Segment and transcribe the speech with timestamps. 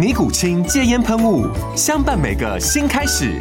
[0.00, 1.46] 尼古清戒烟喷雾，
[1.76, 3.38] 相伴每个新开始。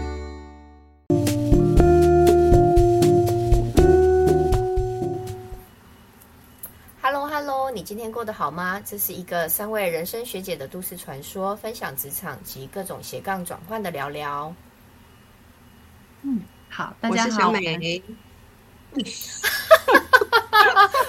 [7.02, 8.82] Hello，Hello，你今天过得好吗？
[8.86, 14.54] 这是一个三位人生学姐的都市传说，分享职场及各种斜杠转换的聊聊。
[16.24, 17.30] 嗯，好，大家好。
[17.30, 18.04] 我是小美。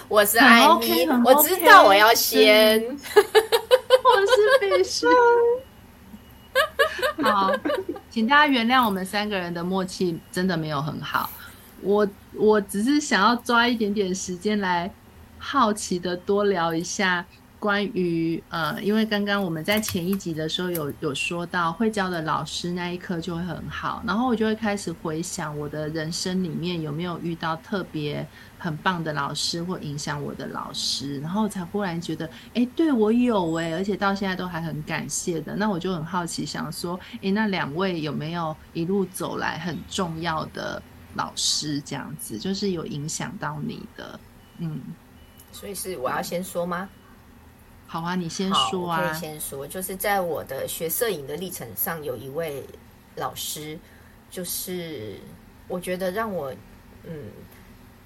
[0.06, 2.80] 我是艾米，我知道我要先。
[4.12, 5.06] 我是必须。
[7.32, 7.52] 好，
[8.10, 11.30] 请大家原谅我们三个人的默契真的没有很好。
[11.82, 14.92] 我我只是想要抓一点点时间来
[15.38, 17.24] 好奇的多聊一下。
[17.60, 28.26] 关于呃，因为刚刚我们在前一集的时候有有说到会教的老师那一刻就会很好，然后我就会开始回想我的人生里面有没有遇到特别
[28.58, 35.54] 很棒的老师或影响我的老师，然后才忽然觉得，哎，对我有哎，而且到现在都还很感谢的。
[35.54, 40.82] 那我就很好奇，想说，哎，那两位有没有一路走来很重要的
[41.14, 44.18] 老师，这样子就是有影响到你的？
[44.56, 44.80] 嗯，
[45.52, 46.88] 所以是我要先说吗？
[47.92, 49.00] 好啊，你先说啊。
[49.00, 52.62] 可以先说，就是在我的学摄影的历程上，有一位
[53.16, 53.76] 老师，
[54.30, 55.18] 就是
[55.66, 56.54] 我觉得让我
[57.02, 57.24] 嗯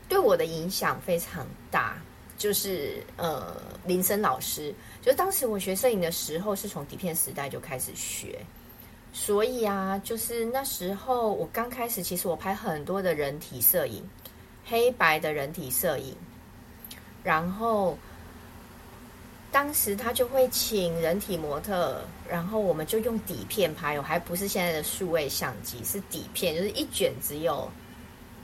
[0.09, 1.99] 对我的影响非常大，
[2.39, 4.75] 就是呃林森老师。
[5.03, 8.39] 就当时我学摄影的时候，是从底片时代就开始学，
[9.13, 14.03] 所以啊，就是那时候我刚开始，其实我拍很多的人体摄影，
[14.65, 16.17] 黑白的人体摄影，
[17.23, 17.99] 然后。
[19.55, 27.71] 当时他就会请人体模特，然后我们就用底片拍，我还不是现在的数位相机，是底片，就是一卷只有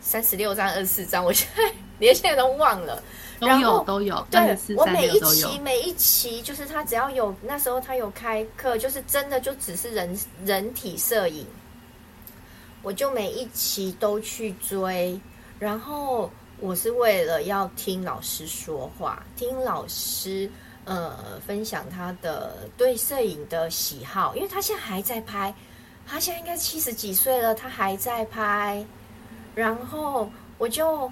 [0.00, 1.64] 三十六张、二十四张， 我现在
[1.98, 3.02] 连现在都忘了。
[3.40, 11.44] 然后都有都有，对，我每一期每一期就是他只要有那时候他有开课，就是真的就只是人人体摄影，
[12.82, 15.20] 我就每一期都去追，
[15.58, 20.48] 然后我是为了要听老师说话，听老师。
[20.90, 25.54] 呃，分享他的对摄影的喜好，因为他现在还在拍，
[26.04, 28.84] 他现在应该七十几岁了，他还在拍。
[29.54, 30.28] 然后
[30.58, 31.08] 我就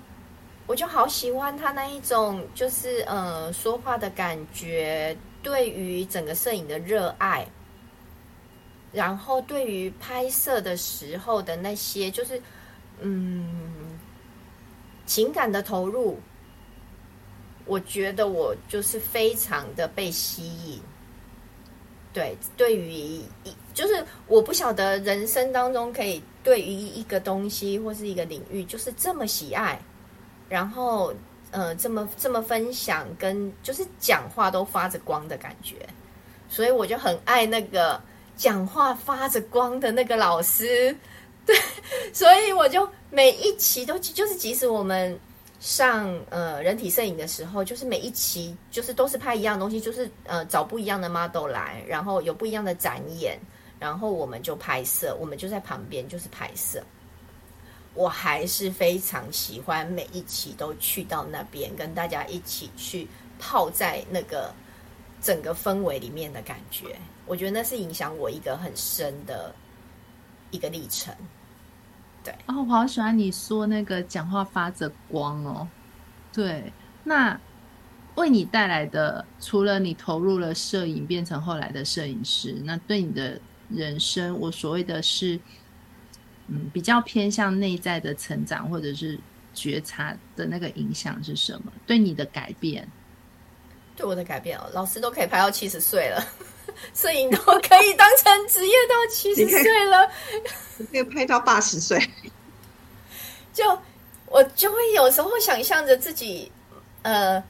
[0.66, 7.46] 我就好喜欢他那一种，就是呃说话的感觉，对于整个摄影的热爱，
[8.90, 12.42] 然后对于拍摄的时候的那些，就是
[13.00, 13.96] 嗯
[15.06, 16.18] 情感的投入。
[17.68, 20.80] 我觉得我就是非常的被吸引，
[22.14, 23.22] 对，对于一
[23.74, 29.78] 就是我不晓得人生当中可以对于一个东西或是一个领域就是这么喜爱，
[30.48, 31.14] 然后
[31.50, 35.76] 呃这么这么分享跟就是讲话都发着光的感觉，
[36.48, 38.00] 所以我就很爱那个
[38.34, 40.96] 讲话发着光的那个老师，
[41.44, 41.54] 对，
[42.14, 45.20] 所以我就每一期都就是即使我们。
[45.60, 53.38] 上呃人体摄影的时候，就是每一期就是都是拍一样东西，就是呃找不一样的 model 来，然后有不一样的展演，
[53.78, 56.82] 然后我们就拍摄，我们就在旁边就是拍摄。
[57.94, 63.08] 我还是非常喜欢每一期都去到那边，跟大家一起去
[63.40, 64.54] 泡在那个
[65.20, 66.96] 整个氛围里面的感觉，
[67.26, 69.52] 我觉得那是影响我一个很深的
[70.52, 71.12] 一个历程。
[72.28, 75.66] 对哦，我好喜欢你说那个讲话发着光哦。
[76.32, 76.70] 对，
[77.04, 77.38] 那
[78.16, 83.40] 为你带来的，除了你投入了摄影，变成后来的摄影师，那对你的
[83.70, 85.40] 人生，我所谓的是，
[86.48, 89.18] 嗯，比较偏向内在的成长，或者是
[89.54, 91.72] 觉察的那个影响是什么？
[91.86, 92.86] 对你的改变？
[93.96, 96.22] 对我的改变哦，老师都可以拍到七十岁了。
[96.94, 100.08] 摄影都可以当成职业到七十岁了，
[100.92, 101.98] 可以拍到八十岁。
[103.52, 103.78] 就
[104.26, 106.52] 我就会有时候想象着自己，
[107.02, 107.42] 呃，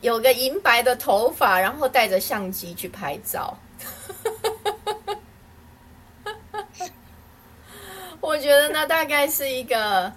[0.00, 3.56] 有个银白的头发，然后带着相机去拍照。
[8.20, 10.12] 我觉得那大概是一个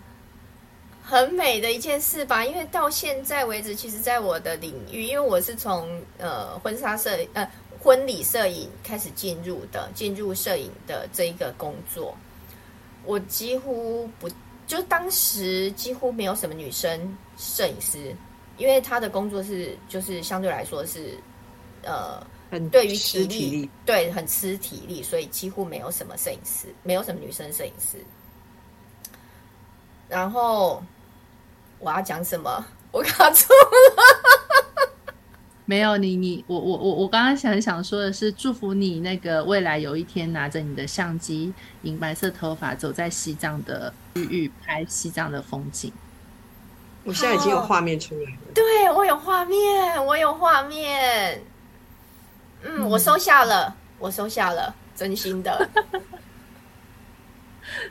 [1.01, 7.49] 很美的一件事吧，因为到现在为止，其实，在我的领域，因为我是从呃婚纱摄呃
[7.79, 12.17] 婚礼摄影开始进入的，进入摄影的这一个工作，
[13.03, 14.29] 我几乎不。
[14.67, 18.15] 就当时几乎没有什么女生摄影师，
[18.57, 21.17] 因为她的工作是就是相对来说是，
[21.83, 27.97] 呃，很对于体力，体力对很吃体力，所以几乎没有什么摄影师，没有什么女生摄影师。
[30.07, 30.83] 然后
[31.79, 32.65] 我要讲什么？
[32.91, 34.95] 我卡住了。
[35.67, 41.51] 没有你，你我我我我刚刚想想说的是，祝福你那个未来有一天拿着你的相机，
[41.81, 45.91] 银白色头发，走在西藏的区域拍西藏的风景。
[47.03, 51.43] 我现在已经有画面出来了，对我有画面，我有画面。
[52.63, 55.69] 嗯，我收下了，嗯、我收下了，真心的。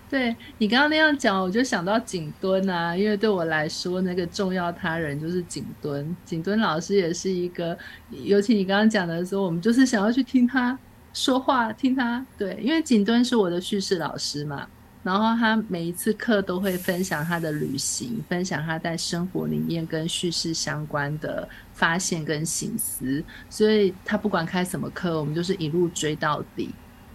[0.09, 6.17] 对你刚刚那样讲，我就想到景敦啊，因为对我来说，那个重要他人就是景敦。
[6.25, 7.77] 景敦老师也是一个，
[8.11, 10.77] 尤其你刚刚讲的时候，我们就是想要去听他
[11.13, 12.25] 说话，听他。
[12.39, 14.67] 对，因为景敦是我的叙事老师嘛，
[15.05, 26.71] 然后他每一次课都会分享他的旅行，分享他在生活里面跟叙事相关的发现跟醒思，所以他不管开什么课，我们就是一路追到底。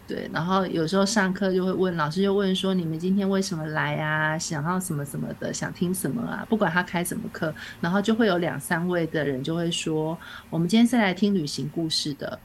[0.07, 4.35] 对，然后有时候上课就会问老师，就问说你们今天为什么来啊？
[4.39, 6.43] 想要什么什么的，想听什么啊？
[6.49, 10.17] 不管他开什么课，然后就会有两三位的人就会说，
[10.49, 12.39] 我们今天是来听旅行故事的，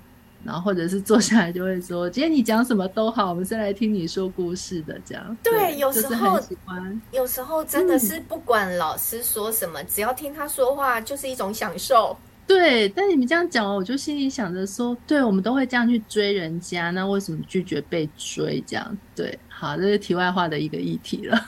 [0.45, 5.37] 然后或者是坐下来就会说，今天你讲什么都好，我们是来听你说故事的，这样。
[5.43, 12.17] 对，对有时候喜欢，有时候真的是不管老师说什么，嗯，只要听他说话就是一种享受。
[12.47, 18.63] 对，但你们这样讲，我就心里想着说，对，我们都会这样去追人家，那为什么拒绝被追？
[18.67, 21.41] 这样对，好，这是题外话的一个议题了。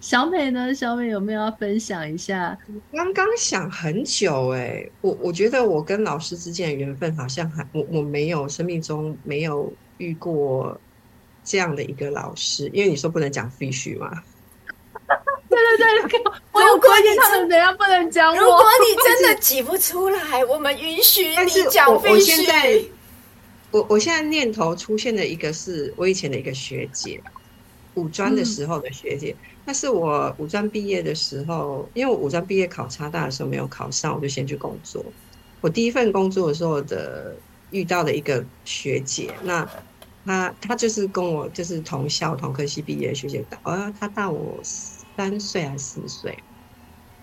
[0.00, 0.74] 小美呢？
[0.74, 2.56] 小美有没有要分享一下？
[2.92, 10.80] 刚刚想很久，哎，我我觉得我跟老师之间的缘分好像还我我没有生命中没有遇过
[11.44, 14.22] 这样的一个老师，因为你说不能讲 fish 嘛。
[15.48, 16.22] 对对对，
[16.52, 18.38] 我有规定他们怎样不能讲我。
[18.38, 22.88] 如果你真的挤不出来，我们允许你讲废话。
[23.70, 27.20] 我我现在念头出现的一个是我以前的一个学姐，
[27.98, 29.34] 五专的时候的学姐。
[29.64, 35.04] 那、嗯、是我五专毕业的时候，因为我五专毕业考差大的时候没有考上，我就先去工作。
[35.60, 37.34] 我第一份工作的时候的
[37.70, 39.68] 遇到的一个学姐，那
[40.24, 44.58] 她她就是跟我就是同校同科系毕业的学姐，呃，她大我。
[45.18, 46.38] 三岁还是四岁？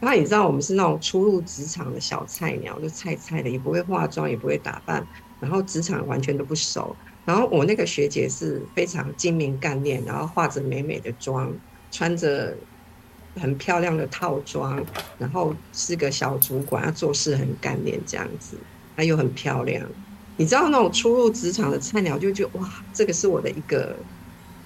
[0.01, 5.07] 然后你知道我们是那种初入职场的小菜鸟，就菜菜的，也不会化妆，也不会打扮，
[5.39, 6.94] 然后职场完全都不熟。
[7.25, 11.51] 然后我那个学姐是非常精明干练，然后化着美美的妆，
[11.92, 12.56] 穿着
[13.36, 14.81] 很漂亮的套装，
[15.18, 18.56] 然后是个小主管，她做事很干练这样子，
[18.95, 19.83] 她又很漂亮。
[20.38, 23.95] 你知道那种初入职场的菜鸟就觉得哇，这个是我的一个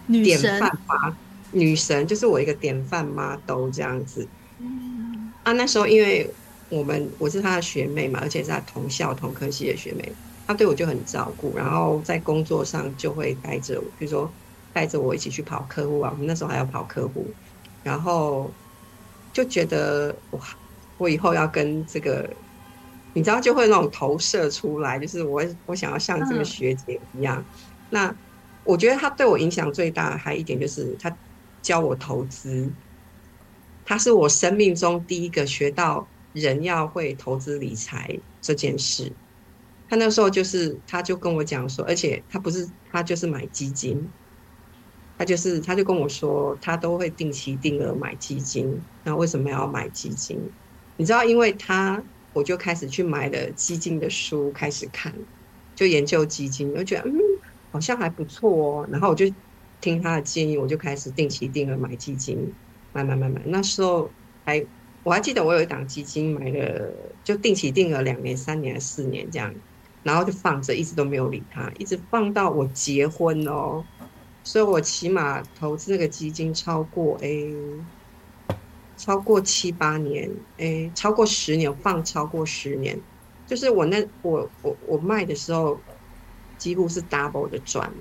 [0.07, 1.15] 典范吧。
[1.51, 4.27] 女神就是我一个典范 model 这样子，
[5.43, 6.29] 啊，那时候因为
[6.69, 10.11] 我们我是她的学妹嘛，而且是她同校同科系的学妹，
[10.49, 14.35] 她对我就很照顾，然后在工作上就会带着我，比如说
[14.73, 17.31] 带着我一起去跑客户啊，我们那时候还要跑客户，
[17.83, 18.51] 然后
[19.31, 20.41] 就觉得哇，
[20.97, 22.27] 我以后要跟这个，
[23.13, 27.45] 你知道就会那种投射出来，就是我我想要像这个学姐一样，
[27.89, 28.11] 那
[28.63, 31.15] 我觉得他对我影响最大还一点就是他。
[31.61, 32.71] 教我投资，
[33.83, 39.11] 他是我生命中第一个学到人要会投资理财这件事。
[39.89, 44.07] 他那时候就是，他就跟我讲说，而且他不是他就是买基金，
[45.17, 48.79] 他就是他就跟我说，他都会定期定额买基金。
[49.03, 50.39] 那为什么要买基金？
[50.97, 52.01] 你知道，因为他
[52.33, 55.13] 我就开始去买了基金的书，开始看，
[55.75, 57.17] 就研究基金，我觉得嗯，
[57.71, 58.87] 好像还不错哦。
[58.91, 59.25] 然后我就。
[59.81, 62.53] 听他的建议，我就开始定期定额买基金，
[62.91, 63.41] 买买买买。
[63.45, 64.11] 那时候
[64.43, 64.67] 还
[65.03, 66.93] 我还记得，我有一档基金买了，
[67.23, 69.55] 就定期定额两年、三年、四年这样，
[70.03, 73.83] 然后就放着，一直都没有理他，一直放到我结婚哦。
[74.43, 77.53] 所以我起码投资那个基金超过诶、
[78.47, 78.55] 欸，
[78.97, 82.99] 超过七八年，诶、欸，超过十年，放超过十年，
[83.45, 85.79] 就是我那我我我卖的时候，
[86.57, 87.91] 几乎是 double 的赚。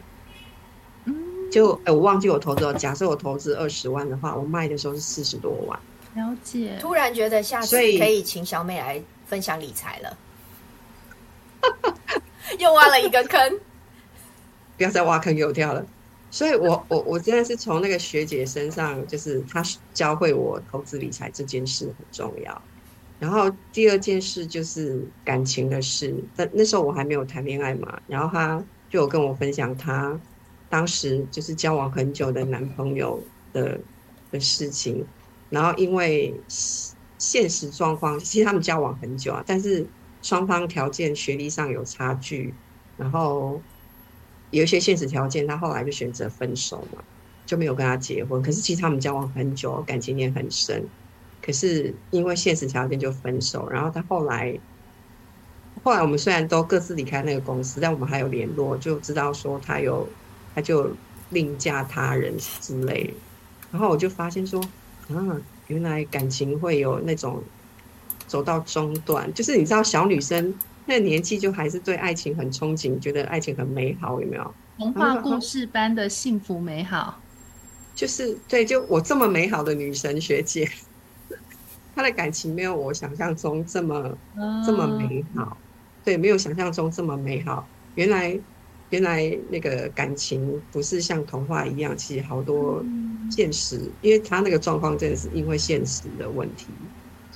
[1.51, 2.75] 就哎、欸，我忘记我投资了。
[2.75, 5.79] 假设我投资二十万的话，我卖的时候是四十多万。
[6.15, 6.77] 了解。
[6.81, 10.17] 突然觉得下次可以请小美来分享理财了。
[12.59, 13.61] 又挖了一个坑，
[14.77, 15.85] 不要再挖坑给我跳了。
[16.31, 19.63] 所以我我我现在是从那个学姐身上，就是她
[19.95, 22.63] 教会我投资理财这件事很重要。
[23.19, 26.15] 然后第二件事就是感情的事。
[26.37, 30.21] 但那时候我还没有谈恋爱嘛，然后她就有跟我分享她
[30.69, 33.23] 当时就是交往很久的男朋友
[33.53, 33.81] 的
[34.31, 35.05] 的事情。
[35.51, 36.35] 然后因为
[37.17, 39.87] 现实状况，其实他们交往很久啊，但是
[40.29, 42.53] 双方条件学历上有差距，
[42.97, 43.61] 然后。
[44.51, 47.05] 有一些现实条件，他后来就选择分手嘛，
[47.45, 48.41] 就没有跟他结婚。
[48.41, 50.83] 可是其实他们交往很久，感情也很深。
[51.43, 53.69] 可是因为现实条件就分手。
[53.69, 54.59] 然后他后来，
[55.85, 60.09] 后来我们虽然都各自离开那个公司，但我们还有联络，就知道说他有，
[60.55, 60.97] 他就
[61.29, 63.13] 另嫁他人之类。
[63.71, 64.59] 然后我就发现说，
[65.11, 67.43] 啊，原来感情会有那种
[68.29, 70.55] 走到中段，就是你知道小女生。
[70.91, 74.55] 那个年纪就还是对爱情很憧憬，觉得爱情很美好，有没有？
[74.79, 77.21] 童话故事般的幸福美好，
[77.95, 80.67] 就是对，就我这么美好的女神学姐，
[81.95, 85.59] 她的感情没有我想象中这么、嗯、这么美好，
[86.03, 87.69] 对，没有想象中这么美好。
[87.95, 88.39] 原来，
[88.89, 92.83] 原来那个感情不是像童话一样，其实好多
[93.31, 96.69] 现实，嗯、因为她那个状况真的是因为现实的问题。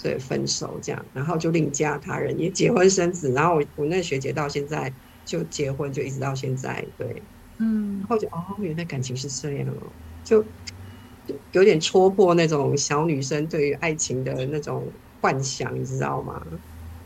[0.00, 3.30] 对，分手这样，然后就另嫁他人，也结婚生子。
[3.32, 4.94] 然后我我那个学姐到现在
[5.24, 6.86] 就结婚，就一直到现在。
[6.96, 7.06] 对，
[7.58, 9.94] 嗯，然后就哦，原来感情是这样哦，
[10.24, 10.44] 就
[11.52, 16.40] 有点戳破那种小女生对于爱情的那种幻想，你知道吗？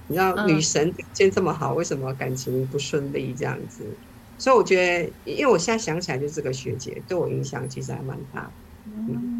[0.06, 3.98] 你知道女神表现这么好，为什么感情不顺利这样子？
[4.38, 8.54] 所以我觉得，因为我现在想起来，就是这个学姐对我影响其实还蛮大。
[8.84, 9.35] 嗯。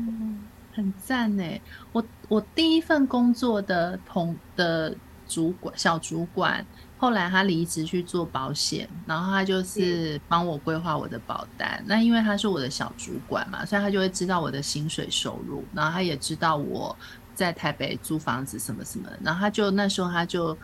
[0.76, 1.60] 很赞呢！
[1.90, 4.94] 我我第一份工作的同的
[5.26, 6.64] 主管小主管，
[6.98, 11.82] 后来他离职去做保险，然后他就是帮我规划我的保单。
[11.86, 16.94] 那因为他是我的小主管嘛，所以他就会知道我的薪水收入，然后他也知道我
[17.34, 20.54] 在台北租房子什么什么，然后他就那时候他就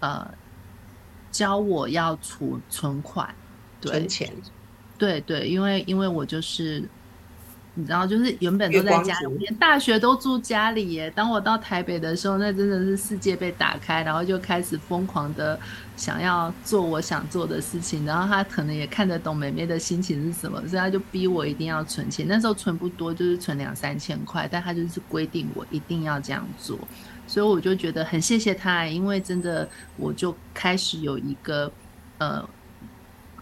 [0.00, 0.26] 呃
[1.30, 3.34] 教我要储存款，
[3.78, 4.32] 对，存钱，
[4.96, 6.88] 对对，因为因为我就是。
[7.80, 11.10] 你知道，就是原本都在家里，连大学都住家里耶。
[11.12, 15.58] 当我到台北的时候，那真的是世界被打开，然后就开始疯狂的
[15.96, 18.04] 想要做我想做的事情。
[18.04, 22.26] 然后他可能也看得懂妹妹的心情是什么，所以他就逼我一定要存钱。
[22.28, 26.78] 那时候存不多，就是存两三千块，但他就是规定我一定要这样做。
[27.26, 31.72] 所以我就觉得很谢谢他，因为真的我就开始有一个
[32.18, 32.46] 呃。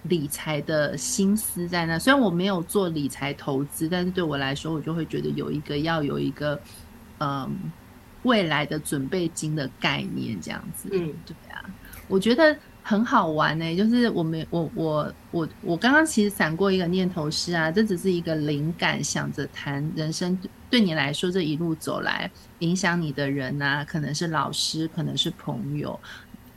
[0.09, 6.61] 理财的心思在那，虽然我没有做理财投资，但是对我来说，我就会觉得有一个要有一个，
[7.21, 7.57] 嗯，
[8.23, 10.88] 未来的准备金的概念这样子。
[10.93, 11.62] 嗯，对啊，
[12.09, 13.77] 我觉得很好玩呢、欸。
[13.77, 20.38] 就是我们，我我我我刚刚其实闪过一个念头是啊，这只是一个灵感，想着谈人生。
[20.71, 25.99] 对你来说，这一路走来影响你的人啊，可能是老师，可能是朋友。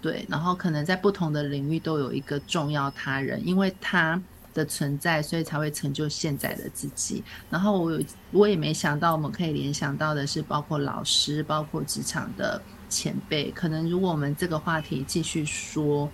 [0.02, 4.20] 对，然后可能在不同的领域都有一个重要他人，因为他
[4.52, 7.24] 的存在，所以才会成就现在的自己。
[7.52, 13.52] 然后我有，我也没想到，我们可以联想到的是，包括老师，包括职场的前辈。
[13.52, 16.10] 可能如果我们这个话题继续说，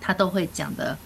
[0.00, 0.98] 他都会讲的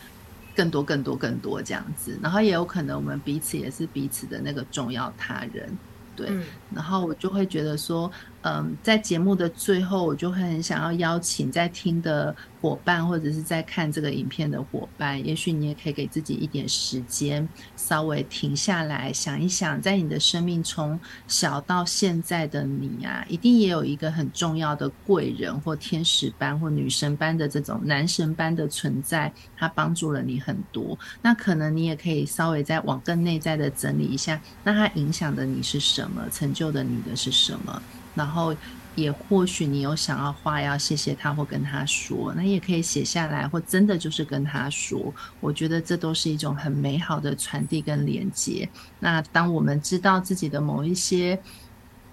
[0.57, 2.19] 更多、更多、更多这样子。
[2.23, 5.71] 然后也有可能我们彼此也是彼此的那个重要他人。
[6.17, 6.31] 对，
[6.75, 8.11] 然后我就会觉得说。
[8.43, 30.99] 嗯，在节目的最后，我就会很想要邀请在听的伙伴，或者是在看这个影片的伙伴，也许你也可以给自己一点时间，稍微停下来想一想，在你的生命从小到现在的你啊，一定也有一个很重要的贵人或天使般或女神般的这种男神般的存在，他帮助了你很多。
[31.23, 37.81] 那可能你也可以稍微再往更内在的整理一下，那他影响的你是什么，成就的你的是什么？
[38.15, 38.55] 然后
[38.95, 45.13] 也或许你有想要话要谢谢他或跟他说，那也可以写下来，或真的就是跟他说。
[45.41, 48.69] 我觉得这都是一种很美好的传递跟连接。
[49.01, 51.39] 那当我们知道自己的某一些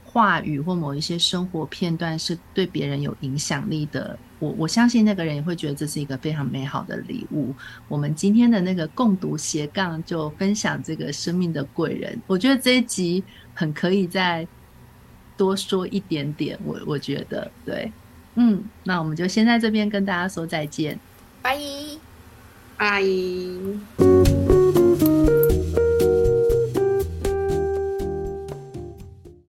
[0.06, 7.54] 话语或某一些生活片段是对别人有影响力的，我我相信那个人也会觉得这是一个非常美好的礼物。
[7.90, 13.22] 我们今天的那个共读斜杠就分享这个生命的贵人，我觉得这一集
[13.54, 14.48] 很可以在。
[15.40, 17.90] 多说一点点，我我觉得对，
[18.36, 21.00] 嗯，那我们就先在这边跟大家说再见，
[21.42, 21.58] 拜。
[22.78, 24.19] 拜。